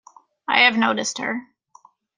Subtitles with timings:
[0.47, 1.45] I have noticed her.